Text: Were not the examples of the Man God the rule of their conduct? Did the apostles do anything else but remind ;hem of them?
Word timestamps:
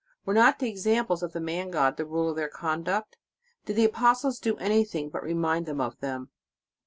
Were 0.25 0.33
not 0.33 0.57
the 0.57 0.67
examples 0.67 1.21
of 1.21 1.31
the 1.31 1.39
Man 1.39 1.69
God 1.69 1.95
the 1.95 2.07
rule 2.07 2.27
of 2.31 2.35
their 2.35 2.49
conduct? 2.49 3.17
Did 3.65 3.75
the 3.75 3.85
apostles 3.85 4.39
do 4.39 4.57
anything 4.57 5.03
else 5.03 5.11
but 5.13 5.21
remind 5.23 5.67
;hem 5.67 5.79
of 5.79 5.99
them? 5.99 6.31